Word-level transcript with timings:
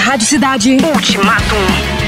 Rádio 0.00 0.26
Cidade. 0.26 0.76
Ultimatum. 0.94 1.99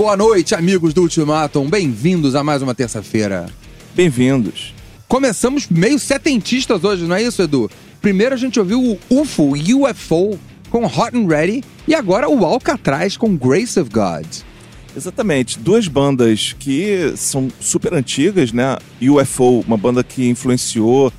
Boa 0.00 0.16
noite, 0.16 0.54
amigos 0.54 0.94
do 0.94 1.02
Ultimatum. 1.02 1.68
Bem-vindos 1.68 2.34
a 2.34 2.42
mais 2.42 2.62
uma 2.62 2.74
terça-feira. 2.74 3.44
Bem-vindos. 3.94 4.72
Começamos 5.06 5.68
meio 5.68 5.98
setentistas 5.98 6.82
hoje, 6.82 7.04
não 7.04 7.16
é 7.16 7.22
isso, 7.22 7.42
Edu? 7.42 7.70
Primeiro 8.00 8.34
a 8.34 8.38
gente 8.38 8.58
ouviu 8.58 8.80
o 8.80 8.98
UFO, 9.10 9.52
UFO, 9.52 10.38
com 10.70 10.86
Hot 10.86 11.14
and 11.14 11.28
Ready, 11.28 11.62
e 11.86 11.94
agora 11.94 12.30
o 12.30 12.46
Alcatraz 12.46 13.18
com 13.18 13.36
Grace 13.36 13.78
of 13.78 13.90
God. 13.90 14.24
Exatamente, 14.96 15.58
duas 15.58 15.86
bandas 15.86 16.56
que 16.58 17.12
são 17.14 17.48
super 17.60 17.92
antigas, 17.92 18.52
né? 18.52 18.78
UFO, 19.02 19.60
uma 19.66 19.76
banda 19.76 20.02
que 20.02 20.26
influenciou 20.26 21.12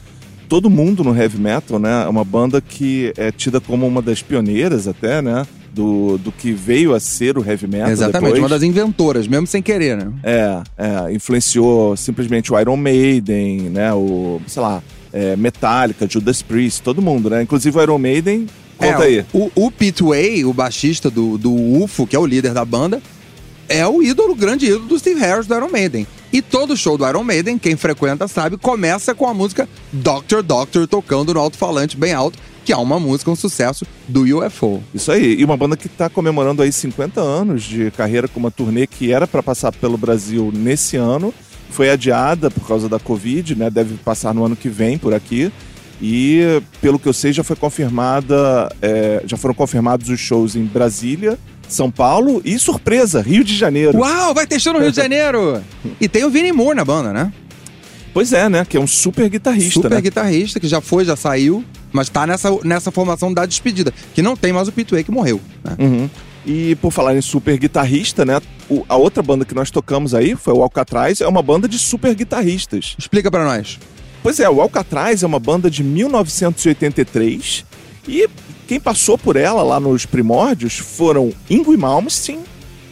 todo 0.50 0.72
mundo 0.72 1.04
no 1.04 1.16
heavy 1.16 1.40
metal, 1.40 1.78
né? 1.78 2.06
É 2.06 2.08
uma 2.08 2.26
banda 2.26 2.60
que 2.60 3.14
é 3.16 3.32
tida 3.32 3.62
como 3.62 3.86
uma 3.86 4.02
das 4.02 4.24
pioneiras 4.24 4.88
até, 4.88 5.22
né? 5.22 5.46
Do, 5.74 6.18
do 6.18 6.34
que 6.34 6.52
veio 6.52 6.94
a 6.94 7.00
ser 7.00 7.38
o 7.38 7.50
heavy 7.50 7.66
metal 7.66 7.90
Exatamente, 7.90 8.34
depois. 8.34 8.40
uma 8.40 8.50
das 8.50 8.62
inventoras, 8.62 9.26
mesmo 9.26 9.48
sem 9.48 9.62
querer, 9.62 9.96
né? 9.96 10.12
É, 10.22 10.62
é, 10.78 11.14
influenciou 11.14 11.96
simplesmente 11.96 12.52
o 12.52 12.60
Iron 12.60 12.76
Maiden, 12.76 13.70
né? 13.70 13.94
O, 13.94 14.42
sei 14.48 14.62
lá, 14.62 14.84
é, 15.14 15.36
Metallica, 15.38 16.06
Judas 16.10 16.42
Priest, 16.42 16.84
todo 16.84 17.02
mundo, 17.02 17.30
né? 17.30 17.42
Inclusive 17.42 17.78
o 17.78 17.82
Iron 17.82 17.98
Maiden, 17.98 18.48
conta 18.78 19.04
é, 19.04 19.08
aí. 19.08 19.26
O, 19.32 19.50
o 19.56 19.72
Pete 19.72 20.04
Way, 20.04 20.44
o 20.44 20.54
baixista 20.54 21.10
do, 21.10 21.38
do 21.38 21.54
UFO, 21.54 22.06
que 22.06 22.18
é 22.18 22.20
o 22.20 22.26
líder 22.26 22.54
da 22.54 22.66
banda, 22.66 23.02
é 23.70 23.88
o 23.88 24.04
ídolo, 24.04 24.34
o 24.34 24.36
grande 24.36 24.66
ídolo 24.66 24.88
do 24.88 25.00
Steve 25.00 25.20
Harris 25.20 25.48
do 25.48 25.56
Iron 25.56 25.70
Maiden. 25.70 26.06
E 26.34 26.42
todo 26.42 26.78
show 26.78 26.98
do 26.98 27.08
Iron 27.08 27.24
Maiden, 27.24 27.58
quem 27.58 27.76
frequenta 27.76 28.28
sabe, 28.28 28.58
começa 28.58 29.14
com 29.14 29.28
a 29.28 29.34
música 29.34 29.68
Doctor 29.92 30.44
Doctor 30.44 30.88
tocando 30.88 31.34
no 31.34 31.40
alto-falante 31.40 31.98
bem 31.98 32.14
alto, 32.14 32.38
que 32.64 32.72
é 32.72 32.78
uma 32.78 33.00
música, 33.00 33.32
um 33.32 33.36
sucesso 33.36 33.86
do 34.08 34.24
UFO. 34.38 34.84
Isso 34.94 35.12
aí, 35.12 35.36
e 35.40 35.44
uma 35.44 35.58
banda 35.58 35.76
que 35.76 35.88
está 35.88 36.10
comemorando 36.10 36.62
aí 36.62 36.72
50 36.72 37.20
anos 37.20 37.64
de 37.64 37.92
carreira 37.92 38.28
com 38.28 38.40
uma 38.40 38.52
turnê 38.52 38.86
que 38.86 39.12
era 39.12 39.28
para 39.28 39.42
passar 39.42 39.72
pelo 39.72 39.98
Brasil 39.98 40.52
nesse 40.54 40.98
ano, 40.98 41.34
foi 41.70 41.90
adiada 41.90 42.52
por 42.52 42.68
causa 42.68 42.88
da 42.88 43.00
Covid, 43.00 43.56
né? 43.56 43.70
Deve 43.70 43.96
passar 43.96 44.34
no 44.34 44.46
ano 44.46 44.56
que 44.56 44.70
vem 44.70 44.98
por 44.98 45.14
aqui. 45.14 45.52
E 46.02 46.62
pelo 46.82 46.98
que 46.98 47.08
eu 47.08 47.14
sei, 47.14 47.32
já 47.32 47.44
foi 47.44 47.56
confirmada, 47.56 48.70
é, 48.82 49.22
já 49.26 49.38
foram 49.38 49.54
confirmados 49.54 50.10
os 50.10 50.20
shows 50.20 50.56
em 50.56 50.66
Brasília, 50.66 51.38
São 51.70 51.92
Paulo 51.92 52.42
e 52.44 52.58
surpresa, 52.58 53.22
Rio 53.22 53.44
de 53.44 53.56
Janeiro. 53.56 54.00
Uau, 54.00 54.34
vai 54.34 54.48
ter 54.48 54.60
show 54.60 54.74
no 54.74 54.80
Rio 54.80 54.92
de 54.92 54.98
Janeiro! 54.98 55.62
e 56.00 56.10
tem 56.10 56.24
o 56.24 56.30
Vinnie 56.30 56.52
Moore 56.52 56.76
na 56.76 56.84
banda, 56.84 57.14
né? 57.14 57.32
Pois 58.14 58.34
é, 58.34 58.50
né? 58.50 58.66
Que 58.68 58.78
é 58.78 58.80
um 58.80 58.88
super 58.88 59.30
guitarrista, 59.30 59.74
Super 59.74 59.92
né? 59.92 60.02
guitarrista, 60.02 60.60
que 60.60 60.68
já 60.68 60.82
foi, 60.82 61.06
já 61.06 61.16
saiu, 61.16 61.64
mas 61.92 62.10
tá 62.10 62.26
nessa, 62.28 62.50
nessa 62.64 62.92
formação 62.92 63.34
da 63.34 63.46
despedida. 63.46 63.94
Que 64.14 64.22
não 64.22 64.36
tem 64.36 64.52
mais 64.54 64.68
o 64.68 64.72
Pete 64.72 64.94
Way, 64.94 65.04
que 65.04 65.12
morreu. 65.12 65.40
Né? 65.64 65.76
Uhum. 65.80 66.10
E 66.46 66.76
por 66.76 66.92
falar 66.92 67.16
em 67.16 67.22
super 67.22 67.58
guitarrista, 67.58 68.26
né? 68.26 68.42
o- 68.70 68.84
a 68.90 68.96
outra 68.96 69.22
banda 69.22 69.46
que 69.46 69.54
nós 69.54 69.70
tocamos 69.70 70.14
aí 70.16 70.36
foi 70.36 70.54
o 70.54 70.62
Alcatraz, 70.64 71.22
é 71.22 71.28
uma 71.28 71.42
banda 71.44 71.68
de 71.68 71.78
super 71.78 72.16
guitarristas. 72.16 72.96
Explica 72.98 73.30
pra 73.30 73.44
nós. 73.44 73.78
Pois 74.24 74.40
é, 74.40 74.50
o 74.50 74.62
Alcatraz 74.62 75.24
é 75.24 75.28
uma 75.28 75.40
banda 75.40 75.70
de 75.70 75.84
1983 75.84 77.66
e 78.08 78.28
quem 78.68 78.80
passou 78.80 79.18
por 79.18 79.36
ela 79.36 79.62
lá 79.64 79.80
nos 79.80 80.06
primórdios 80.06 80.78
foram 80.78 81.32
Ingrid 81.50 81.78
Malmsteen 81.78 82.40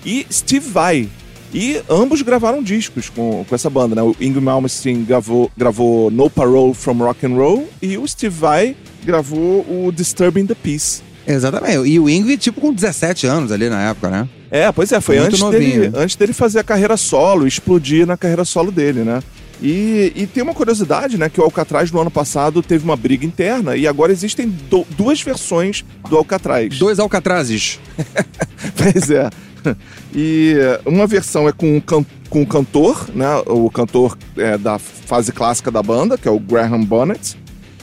e 0.05 0.25
Steve 0.31 0.67
Vai. 0.69 1.09
E 1.53 1.81
ambos 1.89 2.21
gravaram 2.21 2.61
discos 2.61 3.09
com, 3.09 3.43
com 3.47 3.55
essa 3.55 3.69
banda, 3.69 3.95
né? 3.95 4.01
O 4.03 4.15
Ingrid 4.21 4.43
Malmsteen 4.43 5.03
gravou, 5.03 5.49
gravou 5.57 6.11
No 6.11 6.29
Parole 6.29 6.73
from 6.75 6.93
Rock 6.97 7.25
and 7.25 7.35
Roll 7.35 7.67
e 7.81 7.97
o 7.97 8.07
Steve 8.07 8.35
Vai 8.35 8.75
gravou 9.03 9.61
o 9.67 9.91
Disturbing 9.91 10.45
the 10.45 10.53
Peace. 10.55 11.01
Exatamente. 11.25 11.87
E 11.89 11.99
o 11.99 12.07
Ingrid, 12.09 12.37
tipo, 12.39 12.61
com 12.61 12.71
17 12.73 13.25
anos 13.27 13.51
ali 13.51 13.67
na 13.69 13.81
época, 13.89 14.09
né? 14.09 14.27
É, 14.51 14.71
pois 14.71 14.91
é, 14.91 14.99
foi 15.01 15.15
Muito 15.17 15.27
antes 15.27 15.39
novinho. 15.39 15.81
dele, 15.81 15.91
antes 15.95 16.15
dele 16.15 16.33
fazer 16.33 16.59
a 16.59 16.63
carreira 16.63 16.97
solo, 16.97 17.45
explodir 17.47 18.05
na 18.05 18.17
carreira 18.17 18.43
solo 18.45 18.71
dele, 18.71 19.01
né? 19.03 19.21
E, 19.61 20.13
e 20.15 20.25
tem 20.27 20.41
uma 20.41 20.53
curiosidade, 20.53 21.17
né? 21.17 21.29
Que 21.29 21.39
o 21.41 21.43
Alcatraz 21.43 21.91
no 21.91 21.99
ano 21.99 22.09
passado 22.09 22.61
teve 22.63 22.83
uma 22.83 22.95
briga 22.95 23.25
interna 23.25 23.75
e 23.75 23.85
agora 23.87 24.11
existem 24.11 24.47
do- 24.47 24.87
duas 24.91 25.21
versões 25.21 25.83
do 26.09 26.15
Alcatraz. 26.17 26.77
Dois 26.77 26.99
Alcatrazes. 26.99 27.79
Pois 28.75 29.09
é. 29.09 29.29
E 30.13 30.55
uma 30.85 31.05
versão 31.07 31.47
é 31.47 31.51
com, 31.51 31.77
o 31.77 31.81
can- 31.81 32.05
com 32.29 32.41
o 32.41 32.45
cantor, 32.47 33.07
né? 33.13 33.27
O 33.45 33.69
cantor 33.69 34.17
é, 34.37 34.57
da 34.57 34.79
fase 34.79 35.31
clássica 35.31 35.69
da 35.71 35.81
banda, 35.83 36.17
que 36.17 36.27
é 36.27 36.31
o 36.31 36.39
Graham 36.39 36.83
Bonnet. 36.83 37.37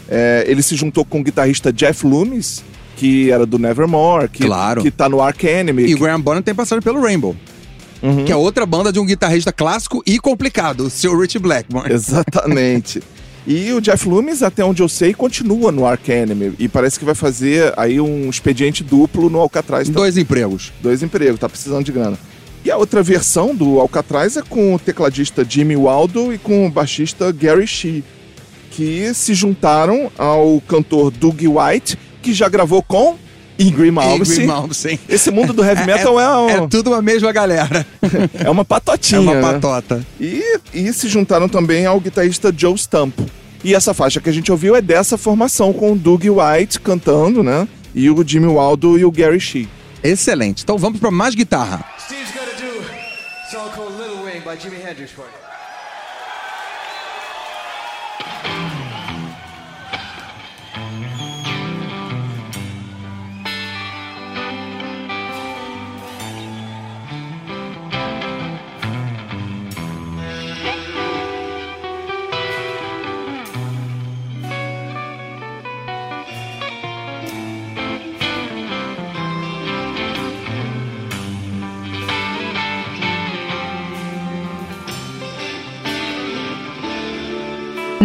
É, 0.09 0.45
ele 0.47 0.63
se 0.63 0.77
juntou 0.77 1.05
com 1.05 1.21
o 1.21 1.23
guitarrista 1.23 1.73
Jeff 1.73 2.07
Loomis, 2.07 2.63
que 2.97 3.31
era 3.31 3.45
do 3.47 3.59
Nevermore, 3.59 4.29
que, 4.29 4.45
Claro. 4.45 4.83
que 4.83 4.91
tá 4.91 5.09
no 5.09 5.21
Ark 5.21 5.45
Enemy. 5.47 5.85
E 5.87 5.95
o 5.95 5.99
Graham 5.99 6.21
Bonham 6.21 6.43
tem 6.43 6.55
passagem 6.55 6.83
pelo 6.83 7.01
Rainbow. 7.03 7.35
Uhum. 8.03 8.25
Que 8.25 8.31
é 8.33 8.37
outra 8.37 8.67
banda 8.67 8.93
de 8.93 9.01
um 9.01 9.07
guitarrista 9.07 9.53
clássico 9.53 10.03
e 10.07 10.19
complicado, 10.19 10.83
o 10.83 10.91
seu 10.91 11.19
Rich 11.19 11.39
Blackmore. 11.39 11.93
Exatamente. 11.93 13.03
E 13.47 13.73
o 13.73 13.81
Jeff 13.81 14.09
Loomis, 14.09 14.43
até 14.43 14.65
onde 14.65 14.83
eu 14.83 14.89
sei, 14.89 15.15
continua 15.15 15.71
no 15.71 15.87
Ark 15.87 16.09
Enemy. 16.11 16.55
E 16.59 16.69
parece 16.69 16.99
que 16.99 17.05
vai 17.05 17.15
fazer 17.15 17.73
aí 17.77 18.01
um 18.01 18.29
expediente 18.29 18.83
duplo 18.83 19.31
no 19.31 19.39
Alcatraz. 19.39 19.89
Tá- 19.89 19.95
Dois 19.95 20.17
empregos. 20.17 20.73
Dois 20.83 21.03
empregos, 21.03 21.39
tá 21.39 21.49
precisando 21.49 21.85
de 21.85 21.93
grana. 21.93 22.19
E 22.65 22.71
a 22.71 22.77
outra 22.77 23.03
versão 23.05 23.55
do 23.55 23.79
Alcatraz 23.79 24.37
é 24.37 24.43
com 24.43 24.75
o 24.75 24.79
tecladista 24.79 25.47
Jimmy 25.49 25.77
Waldo 25.77 26.33
e 26.35 26.39
com 26.39 26.67
o 26.67 26.71
baixista 26.71 27.31
Gary 27.31 27.67
Shee, 27.69 28.03
que 28.73 29.15
se 29.15 29.33
juntaram 29.35 30.11
ao 30.19 30.61
cantor 30.67 31.13
Doug 31.13 31.41
White, 31.43 31.97
que 32.21 32.33
já 32.35 32.49
gravou 32.49 32.83
com 32.83 33.17
Ingrid 33.59 33.91
Malmsteen. 33.91 34.43
Ingrid 34.45 34.47
Malmsteen. 34.47 35.01
Esse 35.09 35.31
mundo 35.31 35.53
do 35.53 35.65
heavy 35.65 35.85
metal 35.87 36.19
é, 36.21 36.37
um- 36.39 36.51
É 36.65 36.69
tudo 36.69 36.93
a 36.95 37.01
mesma 37.03 37.33
galera. 37.33 37.87
é 38.35 38.51
uma 38.51 38.65
patotinha. 38.65 39.19
É 39.19 39.23
uma 39.23 39.35
né? 39.35 39.41
patota. 39.41 40.07
E, 40.21 40.43
e 40.75 40.93
se 40.93 41.09
juntaram 41.09 41.49
também 41.49 41.87
ao 41.87 41.99
guitarrista 42.01 42.53
Joe 42.57 42.77
Stump. 42.77 43.19
E 43.65 43.75
essa 43.75 43.93
faixa 43.95 44.21
que 44.21 44.29
a 44.29 44.33
gente 44.33 44.53
ouviu 44.53 44.77
é 44.77 44.81
dessa 44.83 45.17
formação, 45.19 45.73
com 45.73 45.93
o 45.93 45.97
Doug 45.97 46.23
White 46.25 46.79
cantando, 46.81 47.43
né? 47.43 47.67
E 47.95 48.11
o 48.11 48.23
Jimmy 48.27 48.47
Waldo 48.47 48.99
e 48.99 49.05
o 49.05 49.11
Gary 49.11 49.41
Shee. 49.41 49.69
Excelente. 50.05 50.63
Então 50.63 50.77
vamos 50.79 51.01
pra 51.01 51.11
mais 51.11 51.35
guitarra. 51.35 51.85
Steve's 51.99 52.29
gonna 52.33 52.47
do 52.53 52.87
a 52.87 53.51
song 53.51 53.71
called 53.75 53.93
Little 54.01 54.25
Wing 54.25 54.41
by 54.41 54.61
Jimi 54.63 54.77
Hendrix 54.77 55.11
for 55.13 55.25
you. 55.25 55.46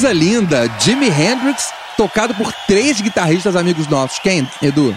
Coisa 0.00 0.14
linda, 0.14 0.62
Jimi 0.80 1.08
Hendrix 1.08 1.74
tocado 1.94 2.34
por 2.34 2.50
três 2.66 3.02
guitarristas 3.02 3.54
amigos 3.54 3.86
nossos. 3.86 4.18
Quem, 4.18 4.48
Edu? 4.62 4.96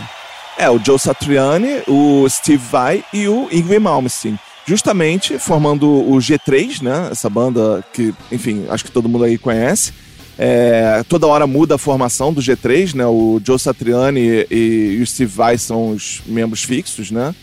É, 0.57 0.69
o 0.69 0.79
Joe 0.79 0.97
Satriani, 0.97 1.81
o 1.89 2.25
Steve 2.29 2.63
Vai 2.71 3.03
e 3.11 3.27
o 3.27 3.49
Yngwie 3.51 3.79
Malmsteen. 3.79 4.39
Justamente 4.65 5.37
formando 5.37 5.89
o 5.89 6.15
G3, 6.19 6.81
né? 6.81 7.09
Essa 7.11 7.29
banda 7.29 7.83
que, 7.91 8.15
enfim, 8.31 8.65
acho 8.69 8.85
que 8.85 8.91
todo 8.91 9.09
mundo 9.09 9.25
aí 9.25 9.37
conhece. 9.37 9.91
É, 10.39 11.03
toda 11.09 11.27
hora 11.27 11.45
muda 11.45 11.75
a 11.75 11.77
formação 11.77 12.31
do 12.31 12.39
G3, 12.39 12.95
né? 12.95 13.05
O 13.05 13.41
Joe 13.45 13.59
Satriani 13.59 14.45
e, 14.49 14.95
e 14.99 15.01
o 15.01 15.05
Steve 15.05 15.33
Vai 15.35 15.57
são 15.57 15.89
os 15.89 16.21
membros 16.25 16.63
fixos, 16.63 17.11
né? 17.11 17.35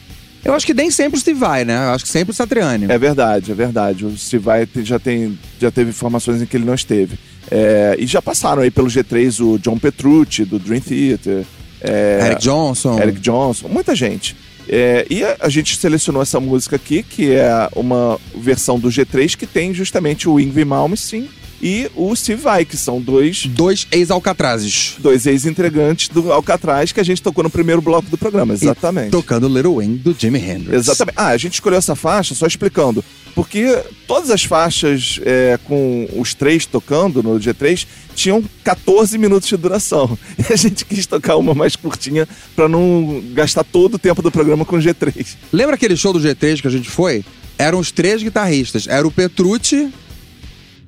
Eu 0.42 0.54
acho 0.54 0.64
que 0.64 0.72
nem 0.72 0.90
sempre 0.90 1.18
o 1.18 1.20
Steve 1.20 1.38
Vai, 1.38 1.66
né? 1.66 1.76
Eu 1.76 1.90
acho 1.90 2.04
que 2.04 2.10
sempre 2.10 2.32
o 2.32 2.34
Satriani. 2.34 2.86
É 2.88 2.96
verdade, 2.96 3.52
é 3.52 3.54
verdade. 3.54 4.06
O 4.06 4.16
Steve 4.16 4.42
Vai 4.42 4.68
já, 4.76 4.98
tem, 4.98 5.38
já 5.60 5.70
teve 5.70 5.92
formações 5.92 6.40
em 6.40 6.46
que 6.46 6.56
ele 6.56 6.64
não 6.64 6.74
esteve. 6.74 7.18
É, 7.50 7.96
e 7.98 8.06
já 8.06 8.22
passaram 8.22 8.62
aí 8.62 8.70
pelo 8.70 8.86
G3 8.86 9.44
o 9.44 9.58
John 9.58 9.78
Petrucci, 9.78 10.44
do 10.44 10.58
Dream 10.58 10.80
Theater. 10.80 11.44
É, 11.80 12.26
Eric 12.26 12.42
Johnson. 12.42 12.98
Eric 12.98 13.20
Johnson, 13.20 13.68
muita 13.68 13.94
gente. 13.94 14.36
É, 14.68 15.06
e 15.10 15.24
a, 15.24 15.36
a, 15.40 15.48
gente 15.48 15.76
selecionou 15.76 16.22
essa 16.22 16.38
música 16.38 16.76
aqui, 16.76 17.02
que 17.02 17.32
é 17.32 17.68
uma 17.74 18.20
versão 18.36 18.78
do 18.78 18.88
G3 18.88 19.36
que 19.36 19.46
tem 19.46 19.74
justamente 19.74 20.28
o 20.28 20.38
Yngwie 20.38 20.64
Malmsteen 20.64 21.28
e 21.60 21.90
o 21.94 22.14
Steve 22.14 22.40
Vai, 22.40 22.64
que 22.64 22.76
são 22.76 23.00
dois... 23.00 23.46
Dois 23.46 23.86
ex-alcatrazes. 23.90 24.94
Dois 24.98 25.26
ex-entregantes 25.26 26.08
do 26.08 26.32
Alcatraz 26.32 26.92
que 26.92 27.00
a 27.00 27.04
gente 27.04 27.22
tocou 27.22 27.44
no 27.44 27.50
primeiro 27.50 27.82
bloco 27.82 28.08
do 28.10 28.16
programa, 28.16 28.54
exatamente. 28.54 29.08
E 29.08 29.10
tocando 29.10 29.48
Little 29.48 29.76
Wing 29.76 29.96
do 29.96 30.16
Jimi 30.18 30.38
Hendrix. 30.38 30.72
Exatamente. 30.72 31.14
Ah, 31.16 31.28
a 31.28 31.36
gente 31.36 31.54
escolheu 31.54 31.78
essa 31.78 31.94
faixa, 31.94 32.34
só 32.34 32.46
explicando, 32.46 33.04
porque 33.34 33.82
todas 34.06 34.30
as 34.30 34.44
faixas 34.44 35.20
é, 35.24 35.58
com 35.64 36.08
os 36.16 36.34
três 36.34 36.66
tocando 36.66 37.22
no 37.22 37.38
G3 37.38 37.86
tinham 38.14 38.42
14 38.64 39.16
minutos 39.18 39.48
de 39.48 39.56
duração. 39.56 40.18
E 40.38 40.52
a 40.52 40.56
gente 40.56 40.84
quis 40.84 41.06
tocar 41.06 41.36
uma 41.36 41.54
mais 41.54 41.76
curtinha 41.76 42.26
para 42.56 42.68
não 42.68 43.22
gastar 43.32 43.62
todo 43.62 43.94
o 43.94 43.98
tempo 43.98 44.22
do 44.22 44.30
programa 44.30 44.64
com 44.64 44.76
o 44.76 44.80
G3. 44.80 45.36
Lembra 45.52 45.74
aquele 45.74 45.96
show 45.96 46.12
do 46.12 46.18
G3 46.18 46.60
que 46.60 46.66
a 46.66 46.70
gente 46.70 46.88
foi? 46.88 47.24
Eram 47.58 47.78
os 47.78 47.90
três 47.90 48.22
guitarristas. 48.22 48.86
Era 48.88 49.06
o 49.06 49.10
Petrucci, 49.10 49.92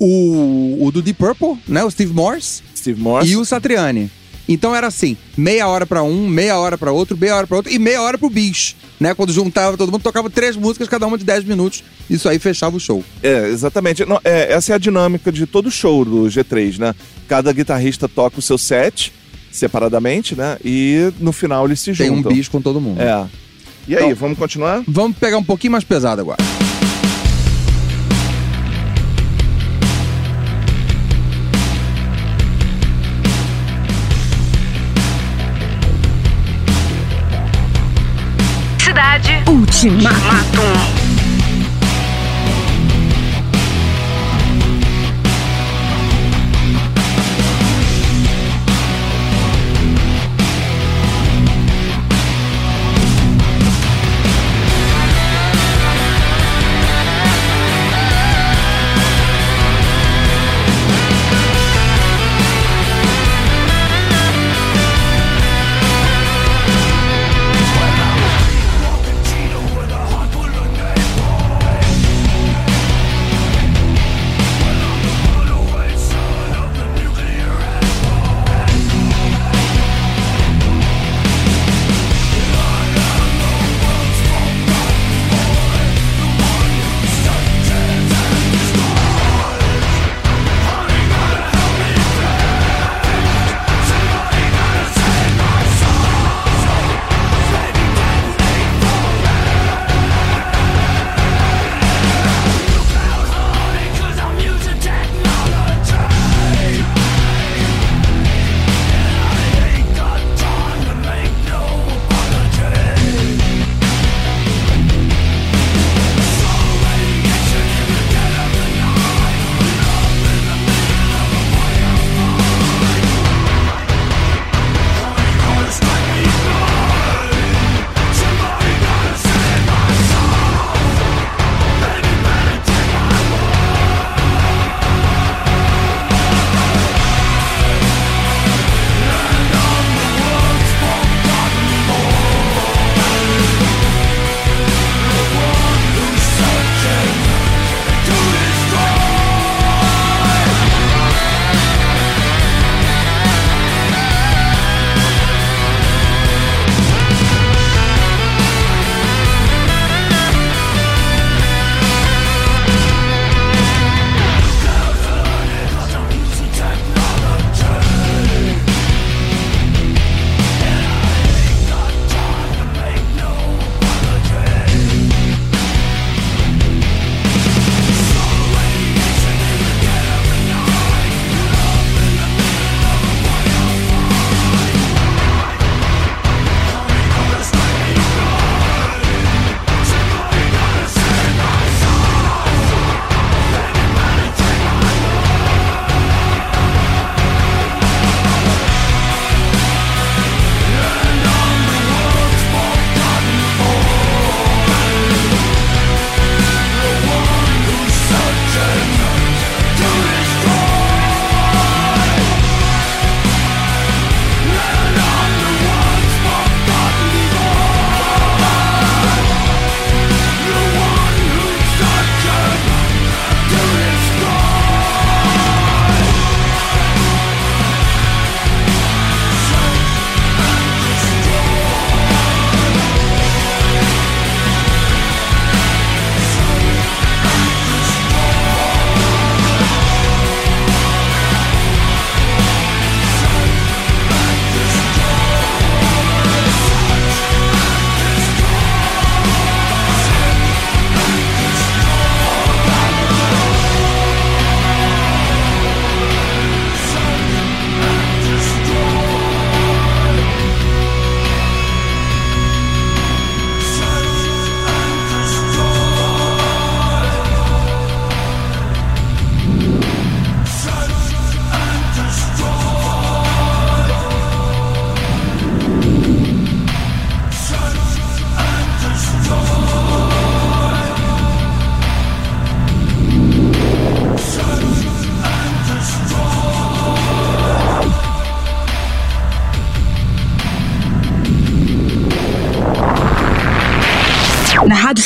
o, 0.05 0.79
o 0.85 0.91
do 0.91 1.01
Deep 1.01 1.19
Purple, 1.19 1.57
né? 1.69 1.85
O 1.85 1.91
Steve 1.91 2.13
Morse. 2.13 2.63
Steve 2.75 3.01
Morse. 3.01 3.31
E 3.31 3.37
o 3.37 3.45
Satriani. 3.45 4.11
Então 4.49 4.75
era 4.75 4.89
assim, 4.89 5.17
meia 5.37 5.69
hora 5.69 5.87
para 5.87 6.03
um, 6.03 6.27
meia 6.27 6.59
hora 6.59 6.77
para 6.77 6.91
outro, 6.91 7.17
meia 7.17 7.37
hora 7.37 7.47
para 7.47 7.57
outro 7.57 7.73
e 7.73 7.79
meia 7.79 8.03
hora 8.03 8.19
pro 8.19 8.29
bicho, 8.29 8.75
né? 8.99 9.15
Quando 9.15 9.33
juntava 9.33 9.77
todo 9.77 9.93
mundo, 9.93 10.03
tocava 10.03 10.29
três 10.29 10.57
músicas, 10.57 10.89
cada 10.89 11.07
uma 11.07 11.17
de 11.17 11.25
10 11.25 11.45
minutos. 11.45 11.85
Isso 12.11 12.29
aí 12.29 12.41
fechava 12.41 12.77
o 12.77 12.81
show. 12.81 13.05
É, 13.23 13.49
exatamente. 13.49 14.05
Não, 14.05 14.21
é, 14.25 14.53
essa 14.53 14.73
é 14.73 14.75
a 14.75 14.79
dinâmica 14.79 15.31
de 15.31 15.47
todo 15.47 15.71
show 15.71 16.05
do 16.05 16.25
G3, 16.25 16.79
né? 16.79 16.95
Cada 17.29 17.53
guitarrista 17.53 18.09
toca 18.09 18.41
o 18.41 18.43
seu 18.43 18.59
set 18.59 19.13
separadamente, 19.53 20.35
né? 20.35 20.59
E 20.65 21.13
no 21.21 21.31
final 21.31 21.65
eles 21.67 21.79
se 21.79 21.93
juntam. 21.93 22.23
Tem 22.23 22.33
um 22.33 22.35
bicho 22.35 22.51
com 22.51 22.61
todo 22.61 22.81
mundo. 22.81 23.01
É. 23.01 23.27
E 23.87 23.97
aí, 23.97 24.05
então, 24.05 24.17
vamos 24.17 24.39
continuar? 24.39 24.83
Vamos 24.87 25.17
pegar 25.17 25.39
um 25.39 25.45
pouquinho 25.45 25.73
mais 25.73 25.85
pesado 25.85 26.21
agora. 26.21 26.39
Ultimato. 39.73 41.02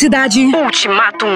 Cidade. 0.07 0.53
Ultimatum. 0.55 1.36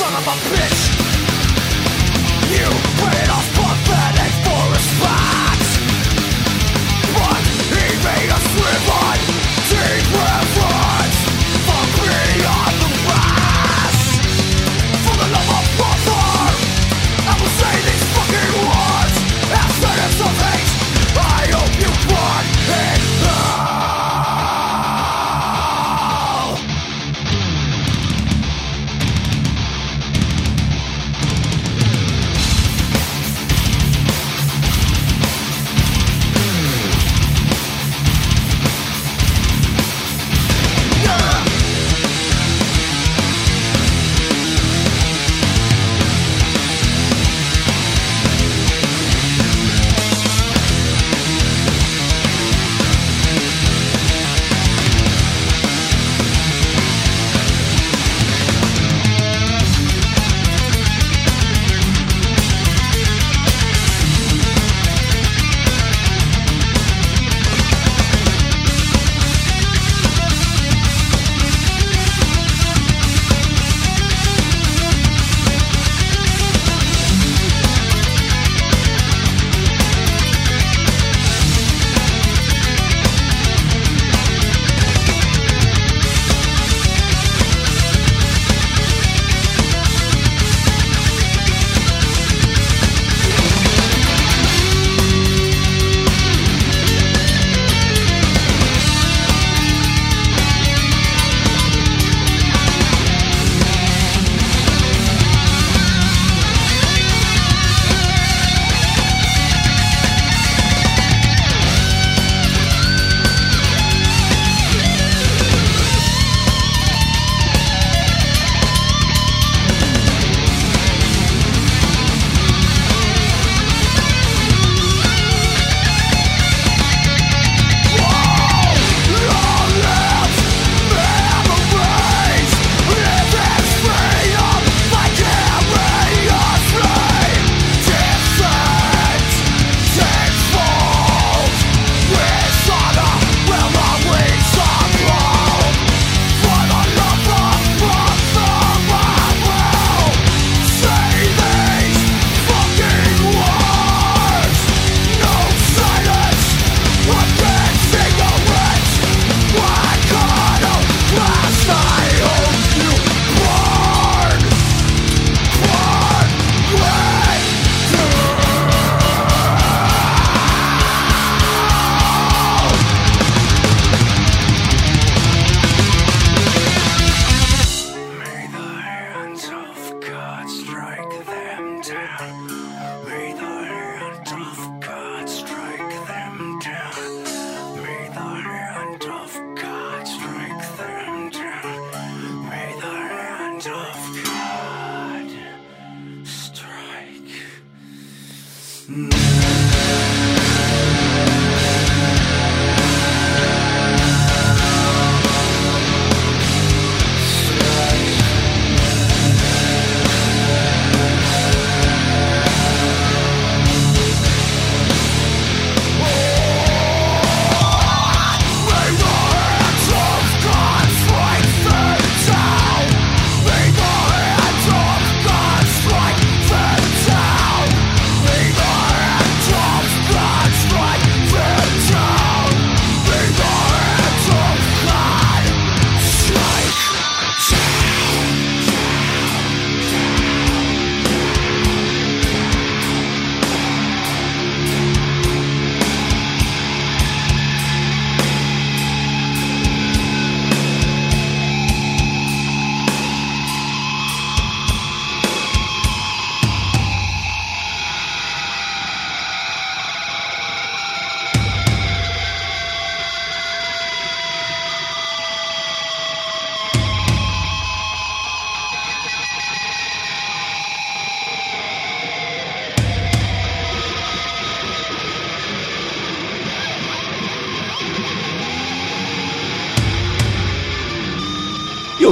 son 0.00 0.14
of 0.14 0.26
a 0.26 0.36
bitch. 0.48 0.80
You 2.56 2.68
paid 3.00 3.28
off 3.36 3.48
pathetic 3.54 4.32
for 4.44 4.60
a 4.66 4.70
respect 4.72 5.29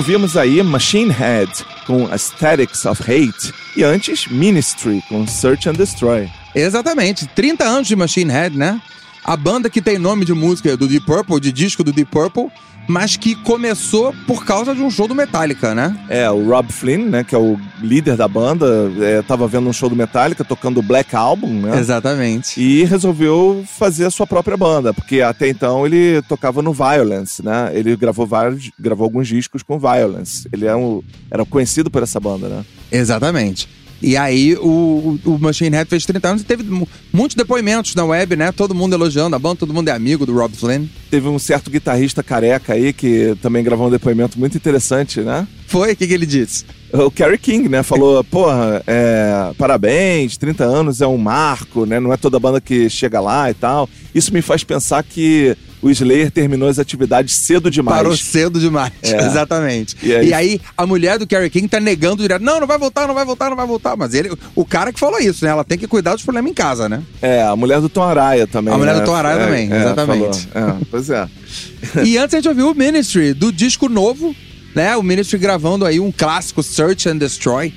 ouvimos 0.08 0.38
aí 0.38 0.62
Machine 0.62 1.12
Head 1.12 1.52
com 1.86 2.06
Aesthetics 2.10 2.86
of 2.86 3.02
Hate 3.02 3.52
e 3.76 3.84
antes 3.84 4.26
Ministry 4.26 5.04
com 5.06 5.26
Search 5.26 5.68
and 5.68 5.74
Destroy. 5.74 6.30
Exatamente. 6.54 7.26
30 7.26 7.62
anos 7.62 7.88
de 7.88 7.94
Machine 7.94 8.32
Head, 8.32 8.56
né? 8.56 8.80
A 9.22 9.36
banda 9.36 9.68
que 9.68 9.82
tem 9.82 9.98
nome 9.98 10.24
de 10.24 10.32
música 10.32 10.74
do 10.78 10.88
Deep 10.88 11.04
Purple, 11.04 11.38
de 11.38 11.52
disco 11.52 11.84
do 11.84 11.92
Deep 11.92 12.10
Purple, 12.10 12.50
mas 12.88 13.16
que 13.16 13.34
começou 13.34 14.14
por 14.26 14.44
causa 14.44 14.74
de 14.74 14.82
um 14.82 14.90
show 14.90 15.06
do 15.06 15.14
Metallica, 15.14 15.74
né? 15.74 15.96
É, 16.08 16.28
o 16.30 16.48
Rob 16.48 16.72
Flynn, 16.72 17.08
né, 17.08 17.22
que 17.22 17.34
é 17.34 17.38
o 17.38 17.60
líder 17.82 18.16
da 18.16 18.26
banda, 18.26 18.90
é, 19.00 19.20
tava 19.22 19.46
vendo 19.46 19.68
um 19.68 19.72
show 19.72 19.90
do 19.90 19.94
Metallica 19.94 20.42
tocando 20.42 20.78
o 20.78 20.82
Black 20.82 21.14
Album, 21.14 21.60
né? 21.60 21.78
Exatamente. 21.78 22.58
E 22.60 22.84
resolveu 22.84 23.62
fazer 23.66 24.06
a 24.06 24.10
sua 24.10 24.26
própria 24.26 24.56
banda, 24.56 24.94
porque 24.94 25.20
até 25.20 25.48
então 25.48 25.86
ele 25.86 26.22
tocava 26.22 26.62
no 26.62 26.72
Violence, 26.72 27.44
né? 27.44 27.70
Ele 27.74 27.94
gravou 27.94 28.26
vários, 28.26 28.70
gravou 28.78 29.04
alguns 29.04 29.28
discos 29.28 29.62
com 29.62 29.78
Violence. 29.78 30.48
Ele 30.50 30.66
é 30.66 30.74
um, 30.74 31.02
era 31.30 31.44
conhecido 31.44 31.90
por 31.90 32.02
essa 32.02 32.18
banda, 32.18 32.48
né? 32.48 32.64
Exatamente. 32.90 33.68
E 34.00 34.16
aí 34.16 34.54
o, 34.54 35.18
o 35.24 35.38
Machine 35.38 35.76
Head 35.76 35.90
fez 35.90 36.04
30 36.06 36.28
anos 36.28 36.42
e 36.42 36.44
teve 36.44 36.62
mu- 36.62 36.88
muitos 37.12 37.34
depoimentos 37.34 37.94
na 37.94 38.04
web, 38.04 38.36
né? 38.36 38.52
Todo 38.52 38.74
mundo 38.74 38.94
elogiando 38.94 39.34
a 39.34 39.38
banda, 39.38 39.56
todo 39.56 39.74
mundo 39.74 39.88
é 39.88 39.92
amigo 39.92 40.24
do 40.24 40.32
Rob 40.34 40.54
Flynn. 40.56 40.86
Teve 41.10 41.26
um 41.28 41.38
certo 41.38 41.70
guitarrista 41.70 42.22
careca 42.22 42.74
aí 42.74 42.92
que 42.92 43.36
também 43.42 43.64
gravou 43.64 43.88
um 43.88 43.90
depoimento 43.90 44.38
muito 44.38 44.56
interessante, 44.56 45.20
né? 45.20 45.46
Foi? 45.66 45.92
O 45.92 45.96
que, 45.96 46.06
que 46.06 46.14
ele 46.14 46.26
disse? 46.26 46.64
O 46.92 47.10
Kerry 47.10 47.36
King, 47.38 47.68
né? 47.68 47.82
Falou, 47.82 48.22
porra, 48.24 48.82
é, 48.86 49.52
parabéns, 49.58 50.36
30 50.38 50.64
anos 50.64 51.00
é 51.00 51.06
um 51.06 51.18
marco, 51.18 51.84
né? 51.84 52.00
Não 52.00 52.12
é 52.12 52.16
toda 52.16 52.38
banda 52.38 52.60
que 52.60 52.88
chega 52.88 53.20
lá 53.20 53.50
e 53.50 53.54
tal. 53.54 53.88
Isso 54.14 54.32
me 54.32 54.40
faz 54.40 54.64
pensar 54.64 55.02
que 55.02 55.54
o 55.82 55.90
Slayer 55.90 56.30
terminou 56.30 56.68
as 56.68 56.78
atividades 56.78 57.34
cedo 57.36 57.70
demais. 57.70 57.98
Parou 57.98 58.16
cedo 58.16 58.58
demais. 58.58 58.92
É. 59.02 59.16
Exatamente. 59.26 59.96
E 60.02 60.14
aí- 60.14 60.28
E 60.28 60.34
aí, 60.34 60.60
a 60.76 60.86
mulher 60.86 61.18
do 61.18 61.26
Kerry 61.26 61.50
King 61.50 61.68
tá 61.68 61.78
negando 61.78 62.22
direto. 62.22 62.42
Não, 62.42 62.58
não 62.58 62.66
vai 62.66 62.78
voltar, 62.78 63.06
não 63.06 63.14
vai 63.14 63.24
voltar, 63.24 63.50
não 63.50 63.56
vai 63.56 63.66
voltar. 63.66 63.94
Mas 63.96 64.14
ele, 64.14 64.32
o 64.54 64.64
cara 64.64 64.92
que 64.92 64.98
falou 64.98 65.20
isso, 65.20 65.44
né? 65.44 65.50
Ela 65.50 65.64
tem 65.64 65.76
que 65.78 65.86
cuidar 65.86 66.14
dos 66.14 66.24
problemas 66.24 66.50
em 66.50 66.54
casa, 66.54 66.88
né? 66.88 67.02
É, 67.20 67.42
a 67.42 67.54
mulher 67.54 67.80
do 67.82 67.88
Tom 67.88 68.02
Araya 68.02 68.46
também. 68.46 68.72
A 68.72 68.78
mulher 68.78 68.94
né? 68.94 69.00
do 69.00 69.04
Tom 69.06 69.14
Araya 69.14 69.40
É, 69.40 69.44
também, 69.44 69.72
é, 69.72 69.76
exatamente. 69.76 70.48
É, 70.54 70.84
pois 70.90 71.10
é. 71.10 71.28
e 72.04 72.16
antes 72.18 72.34
a 72.34 72.38
gente 72.38 72.48
ouviu 72.48 72.70
o 72.70 72.74
Ministry, 72.74 73.32
do 73.34 73.52
disco 73.52 73.88
novo, 73.88 74.34
né? 74.78 74.96
O 74.96 75.02
Ministry 75.02 75.38
gravando 75.38 75.84
aí 75.84 75.98
um 75.98 76.12
clássico, 76.12 76.62
Search 76.62 77.08
and 77.08 77.18
Destroy, 77.18 77.74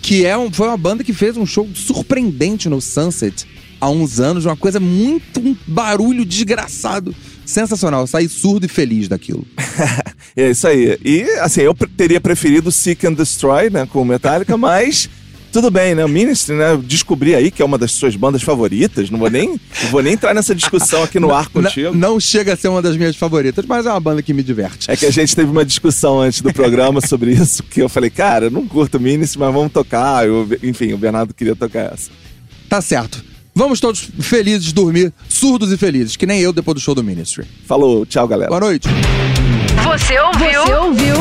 que 0.00 0.24
é 0.24 0.34
um, 0.36 0.50
foi 0.50 0.66
uma 0.66 0.78
banda 0.78 1.04
que 1.04 1.12
fez 1.12 1.36
um 1.36 1.44
show 1.44 1.68
surpreendente 1.74 2.70
no 2.70 2.80
Sunset 2.80 3.46
há 3.78 3.90
uns 3.90 4.18
anos, 4.18 4.46
uma 4.46 4.56
coisa 4.56 4.80
muito, 4.80 5.40
um 5.40 5.54
barulho 5.66 6.24
desgraçado. 6.24 7.14
Sensacional, 7.44 8.00
eu 8.00 8.06
saí 8.06 8.28
surdo 8.30 8.64
e 8.64 8.68
feliz 8.68 9.08
daquilo. 9.08 9.46
É 10.36 10.50
isso 10.50 10.68
aí. 10.68 10.96
E, 11.04 11.22
assim, 11.40 11.62
eu 11.62 11.74
teria 11.74 12.20
preferido 12.20 12.70
Seek 12.70 13.04
and 13.04 13.14
Destroy, 13.14 13.70
né, 13.70 13.88
com 13.90 14.04
Metallica, 14.04 14.54
mas 14.58 15.10
tudo 15.52 15.70
bem, 15.70 15.94
né? 15.94 16.04
O 16.04 16.08
Ministry, 16.08 16.54
né, 16.54 16.72
eu 16.72 16.78
descobri 16.78 17.34
aí 17.34 17.50
que 17.50 17.60
é 17.62 17.64
uma 17.64 17.78
das 17.78 17.92
suas 17.92 18.14
bandas 18.16 18.42
favoritas. 18.42 19.10
Não 19.10 19.18
vou 19.18 19.30
nem, 19.30 19.48
não 19.82 19.90
vou 19.90 20.02
nem 20.02 20.12
entrar 20.14 20.34
nessa 20.34 20.54
discussão 20.54 21.02
aqui 21.02 21.18
no 21.18 21.32
ar 21.32 21.48
contigo. 21.48 21.88
N- 21.92 21.96
não 21.98 22.20
chega 22.20 22.52
a 22.52 22.56
ser 22.56 22.68
uma 22.68 22.82
das 22.82 22.96
minhas 22.96 23.16
favoritas, 23.16 23.64
mas 23.66 23.86
é 23.86 23.90
uma 23.90 24.00
banda 24.00 24.22
que 24.22 24.32
me 24.34 24.42
diverte. 24.42 24.90
É 24.90 24.96
que 24.96 25.06
a 25.06 25.10
gente 25.10 25.34
teve 25.34 25.50
uma 25.50 25.64
discussão 25.64 26.20
antes 26.20 26.40
do 26.40 26.52
programa 26.52 27.00
sobre 27.00 27.32
isso, 27.32 27.62
que 27.62 27.80
eu 27.82 27.88
falei, 27.88 28.10
cara, 28.10 28.46
eu 28.46 28.50
não 28.50 28.66
curto 28.66 29.00
Ministry, 29.00 29.38
mas 29.40 29.52
vamos 29.52 29.72
tocar. 29.72 30.26
Eu- 30.26 30.48
enfim, 30.62 30.92
o 30.92 30.98
Bernardo 30.98 31.32
queria 31.34 31.56
tocar 31.56 31.92
essa. 31.92 32.10
Tá 32.68 32.80
certo. 32.80 33.24
Vamos 33.54 33.80
todos 33.80 34.08
felizes 34.20 34.72
dormir, 34.72 35.12
surdos 35.28 35.72
e 35.72 35.76
felizes, 35.76 36.14
que 36.14 36.26
nem 36.26 36.40
eu 36.40 36.52
depois 36.52 36.76
do 36.76 36.80
show 36.80 36.94
do 36.94 37.02
Ministry. 37.02 37.44
Falou, 37.66 38.06
tchau, 38.06 38.28
galera. 38.28 38.48
Boa 38.50 38.60
noite. 38.60 38.88
Você 39.88 40.20
ouviu? 40.20 40.62
Você 40.66 40.74
ouviu 40.74 41.14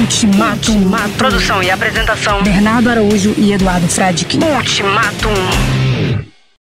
Ultimatum. 0.00 0.90
Produção 1.18 1.62
e 1.62 1.70
apresentação. 1.70 2.42
Bernardo 2.42 2.88
Araújo 2.88 3.34
e 3.36 3.52
Eduardo 3.52 3.86
Fradique. 3.86 4.38
Ultimatum. 4.42 5.34